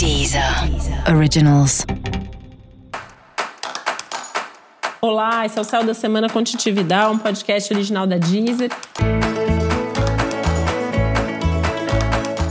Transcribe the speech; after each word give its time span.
Deezer 0.00 0.42
Originals. 1.14 1.84
Olá, 4.98 5.44
esse 5.44 5.58
é 5.58 5.60
o 5.60 5.64
Céu 5.64 5.84
da 5.84 5.92
Semana 5.92 6.26
com 6.26 6.42
Titi 6.42 6.72
Vidal, 6.72 7.12
um 7.12 7.18
podcast 7.18 7.70
original 7.74 8.06
da 8.06 8.16
Deezer. 8.16 8.70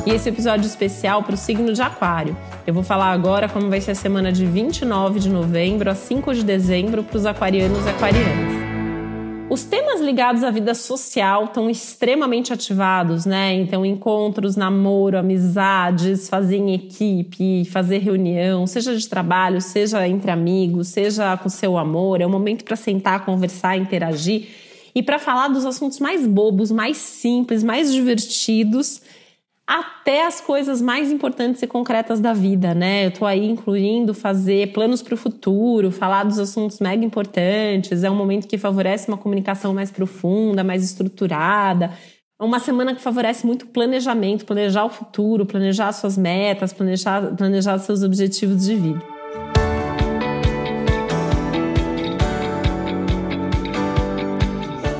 E 0.05 0.11
esse 0.11 0.29
episódio 0.29 0.67
especial 0.67 1.23
para 1.23 1.33
o 1.33 1.37
signo 1.37 1.73
de 1.73 1.81
Aquário. 1.81 2.37
Eu 2.67 2.73
vou 2.75 2.83
falar 2.83 3.11
agora 3.11 3.49
como 3.49 3.67
vai 3.67 3.81
ser 3.81 3.91
a 3.91 3.95
semana 3.95 4.31
de 4.31 4.45
29 4.45 5.19
de 5.19 5.29
novembro 5.29 5.89
a 5.89 5.95
5 5.95 6.35
de 6.35 6.43
dezembro 6.43 7.03
para 7.03 7.17
os 7.17 7.25
aquarianos 7.25 7.83
e 7.83 7.89
aquarianas. 7.89 8.68
Os 9.49 9.63
temas 9.63 9.99
ligados 9.99 10.43
à 10.43 10.51
vida 10.51 10.75
social 10.75 11.45
estão 11.45 11.71
extremamente 11.71 12.53
ativados, 12.53 13.25
né? 13.25 13.55
Então, 13.55 13.83
encontros, 13.83 14.55
namoro, 14.55 15.17
amizades, 15.17 16.29
fazer 16.29 16.57
em 16.57 16.75
equipe, 16.75 17.65
fazer 17.65 17.97
reunião, 17.97 18.67
seja 18.67 18.95
de 18.95 19.09
trabalho, 19.09 19.59
seja 19.59 20.07
entre 20.07 20.29
amigos, 20.29 20.89
seja 20.89 21.35
com 21.35 21.49
seu 21.49 21.79
amor. 21.79 22.21
É 22.21 22.27
um 22.27 22.29
momento 22.29 22.63
para 22.63 22.75
sentar, 22.75 23.25
conversar, 23.25 23.75
interagir 23.75 24.49
e 24.93 25.01
para 25.01 25.17
falar 25.17 25.47
dos 25.47 25.65
assuntos 25.65 25.99
mais 25.99 26.27
bobos, 26.27 26.71
mais 26.71 26.97
simples, 26.97 27.63
mais 27.63 27.91
divertidos 27.91 29.01
até 29.69 30.25
as 30.25 30.41
coisas 30.41 30.81
mais 30.81 31.11
importantes 31.11 31.61
e 31.61 31.67
concretas 31.67 32.19
da 32.19 32.33
vida, 32.33 32.73
né? 32.73 33.05
Eu 33.05 33.11
tô 33.11 33.23
aí 33.23 33.47
incluindo 33.47 34.15
fazer 34.15 34.73
planos 34.73 35.03
para 35.03 35.13
o 35.13 35.17
futuro, 35.17 35.91
falar 35.91 36.23
dos 36.23 36.39
assuntos 36.39 36.79
mega 36.79 37.05
importantes. 37.05 38.03
É 38.03 38.09
um 38.09 38.15
momento 38.15 38.47
que 38.47 38.57
favorece 38.57 39.07
uma 39.07 39.17
comunicação 39.17 39.71
mais 39.71 39.91
profunda, 39.91 40.63
mais 40.63 40.83
estruturada. 40.83 41.91
É 42.41 42.43
uma 42.43 42.57
semana 42.57 42.95
que 42.95 43.01
favorece 43.01 43.45
muito 43.45 43.67
planejamento, 43.67 44.43
planejar 44.43 44.85
o 44.85 44.89
futuro, 44.89 45.45
planejar 45.45 45.91
suas 45.91 46.17
metas, 46.17 46.73
planejar, 46.73 47.35
planejar 47.35 47.77
seus 47.77 48.01
objetivos 48.01 48.65
de 48.65 48.73
vida. 48.73 49.18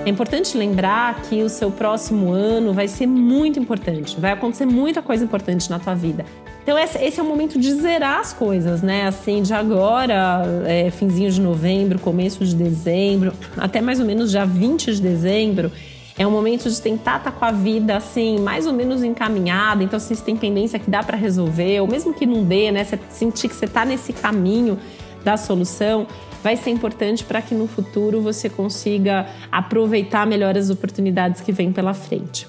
É 0.09 0.11
importante 0.11 0.57
lembrar 0.57 1.21
que 1.21 1.43
o 1.43 1.49
seu 1.49 1.69
próximo 1.69 2.31
ano 2.31 2.73
vai 2.73 2.87
ser 2.87 3.05
muito 3.05 3.59
importante, 3.59 4.19
vai 4.19 4.31
acontecer 4.31 4.65
muita 4.65 5.03
coisa 5.03 5.23
importante 5.23 5.69
na 5.69 5.77
tua 5.77 5.93
vida. 5.93 6.25
Então 6.63 6.75
esse 6.79 7.19
é 7.19 7.21
o 7.21 7.25
momento 7.27 7.59
de 7.59 7.71
zerar 7.75 8.19
as 8.19 8.33
coisas, 8.33 8.81
né? 8.81 9.05
Assim, 9.05 9.43
de 9.43 9.53
agora, 9.53 10.41
é, 10.65 10.89
finzinho 10.89 11.29
de 11.29 11.39
novembro, 11.39 11.99
começo 11.99 12.43
de 12.43 12.55
dezembro, 12.55 13.33
até 13.55 13.81
mais 13.81 13.99
ou 13.99 14.05
menos 14.07 14.31
já 14.31 14.45
20 14.45 14.95
de 14.95 14.99
dezembro, 14.99 15.71
é 16.17 16.25
um 16.25 16.31
momento 16.31 16.67
de 16.71 16.81
tentar 16.81 17.17
estar 17.17 17.31
tá 17.31 17.37
com 17.37 17.45
a 17.45 17.51
vida 17.51 17.95
assim, 17.95 18.39
mais 18.39 18.65
ou 18.65 18.73
menos 18.73 19.03
encaminhada. 19.03 19.83
Então, 19.83 19.99
se 19.99 20.15
tem 20.23 20.35
pendência 20.35 20.79
que 20.79 20.89
dá 20.89 21.03
para 21.03 21.15
resolver, 21.15 21.81
ou 21.81 21.87
mesmo 21.87 22.15
que 22.15 22.25
não 22.25 22.43
dê, 22.43 22.71
né? 22.71 22.83
Você 22.83 22.99
sentir 23.09 23.47
que 23.47 23.55
você 23.55 23.65
está 23.65 23.85
nesse 23.85 24.11
caminho 24.11 24.79
da 25.23 25.37
solução, 25.37 26.07
vai 26.43 26.55
ser 26.55 26.69
importante 26.69 27.23
para 27.23 27.41
que 27.41 27.53
no 27.53 27.67
futuro 27.67 28.21
você 28.21 28.49
consiga 28.49 29.27
aproveitar 29.51 30.25
melhor 30.25 30.57
as 30.57 30.69
oportunidades 30.69 31.41
que 31.41 31.51
vêm 31.51 31.71
pela 31.71 31.93
frente. 31.93 32.47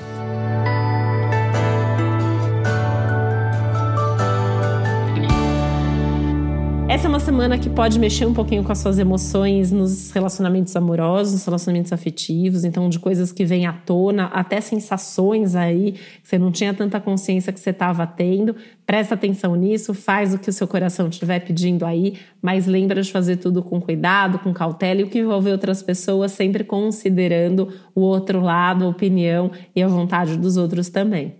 Essa 6.90 7.06
é 7.06 7.08
uma 7.08 7.20
semana 7.20 7.56
que 7.56 7.70
pode 7.70 8.00
mexer 8.00 8.26
um 8.26 8.34
pouquinho 8.34 8.64
com 8.64 8.72
as 8.72 8.78
suas 8.78 8.98
emoções 8.98 9.70
nos 9.70 10.10
relacionamentos 10.10 10.74
amorosos, 10.74 11.34
nos 11.34 11.44
relacionamentos 11.44 11.92
afetivos, 11.92 12.64
então 12.64 12.88
de 12.88 12.98
coisas 12.98 13.30
que 13.30 13.44
vêm 13.44 13.64
à 13.64 13.72
tona, 13.72 14.24
até 14.24 14.60
sensações 14.60 15.54
aí 15.54 15.92
que 15.92 16.00
você 16.24 16.36
não 16.36 16.50
tinha 16.50 16.74
tanta 16.74 16.98
consciência 16.98 17.52
que 17.52 17.60
você 17.60 17.70
estava 17.70 18.04
tendo. 18.08 18.56
Presta 18.84 19.14
atenção 19.14 19.54
nisso, 19.54 19.94
faz 19.94 20.34
o 20.34 20.38
que 20.40 20.50
o 20.50 20.52
seu 20.52 20.66
coração 20.66 21.06
estiver 21.06 21.38
pedindo 21.38 21.86
aí, 21.86 22.14
mas 22.42 22.66
lembra 22.66 23.00
de 23.00 23.12
fazer 23.12 23.36
tudo 23.36 23.62
com 23.62 23.80
cuidado, 23.80 24.40
com 24.40 24.52
cautela 24.52 25.00
e 25.00 25.04
o 25.04 25.08
que 25.08 25.20
envolver 25.20 25.52
outras 25.52 25.84
pessoas, 25.84 26.32
sempre 26.32 26.64
considerando 26.64 27.68
o 27.94 28.00
outro 28.00 28.40
lado, 28.40 28.84
a 28.84 28.88
opinião 28.88 29.52
e 29.76 29.80
a 29.80 29.86
vontade 29.86 30.36
dos 30.36 30.56
outros 30.56 30.88
também. 30.88 31.39